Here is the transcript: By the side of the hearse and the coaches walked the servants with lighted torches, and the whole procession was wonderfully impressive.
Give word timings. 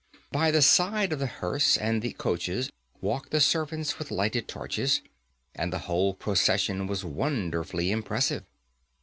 By 0.31 0.49
the 0.49 0.63
side 0.63 1.13
of 1.13 1.19
the 1.19 1.27
hearse 1.27 1.77
and 1.77 2.01
the 2.01 2.13
coaches 2.13 2.71
walked 3.01 3.29
the 3.29 3.39
servants 3.39 3.99
with 3.99 4.09
lighted 4.09 4.47
torches, 4.47 5.03
and 5.53 5.71
the 5.71 5.77
whole 5.85 6.15
procession 6.15 6.87
was 6.87 7.05
wonderfully 7.05 7.91
impressive. 7.91 8.43